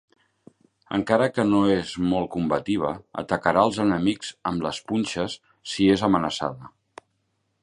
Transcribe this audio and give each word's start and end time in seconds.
Encara 0.97 1.27
que 1.35 1.45
no 1.49 1.59
és 1.73 1.91
molt 2.15 2.31
combativa, 2.37 2.95
atacarà 3.25 3.67
els 3.69 3.79
enemics 3.87 4.33
amb 4.53 4.69
les 4.69 4.83
punxes 4.93 5.41
si 5.75 5.91
és 5.99 6.09
amenaçada. 6.11 6.77